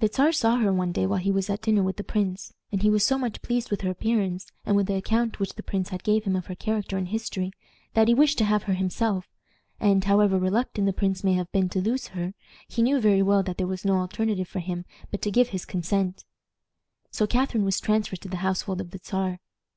The 0.00 0.08
Czar 0.12 0.32
saw 0.32 0.56
her 0.56 0.72
one 0.72 0.90
day 0.90 1.06
while 1.06 1.20
he 1.20 1.30
was 1.30 1.48
at 1.48 1.62
dinner 1.62 1.84
with 1.84 1.96
the 1.96 2.02
prince, 2.02 2.52
and 2.72 2.82
he 2.82 2.90
was 2.90 3.04
so 3.04 3.16
much 3.16 3.40
pleased 3.40 3.70
with 3.70 3.82
her 3.82 3.90
appearance, 3.90 4.48
and 4.66 4.74
with 4.74 4.86
the 4.88 4.96
account 4.96 5.38
which 5.38 5.54
the 5.54 5.62
prince 5.62 5.90
gave 6.02 6.24
him 6.24 6.34
of 6.34 6.46
her 6.46 6.56
character 6.56 6.96
and 6.98 7.06
history, 7.06 7.52
that 7.94 8.08
he 8.08 8.14
wished 8.14 8.36
to 8.38 8.44
have 8.44 8.64
her 8.64 8.72
himself; 8.74 9.28
and, 9.78 10.02
however 10.02 10.40
reluctant 10.40 10.86
the 10.88 10.92
prince 10.92 11.22
may 11.22 11.34
have 11.34 11.52
been 11.52 11.68
to 11.68 11.80
lose 11.80 12.08
her, 12.08 12.34
he 12.66 12.82
knew 12.82 13.00
very 13.00 13.22
well 13.22 13.44
that 13.44 13.58
there 13.58 13.66
was 13.68 13.84
no 13.84 13.98
alternative 14.00 14.48
for 14.48 14.58
him 14.58 14.86
but 15.12 15.22
to 15.22 15.30
give 15.30 15.50
his 15.50 15.64
consent. 15.64 16.24
So 17.12 17.28
Catharine 17.28 17.64
was 17.64 17.78
transferred 17.78 18.22
to 18.22 18.28
the 18.28 18.38
household 18.38 18.80
of 18.80 18.90
the 18.90 18.98
Czar. 18.98 19.38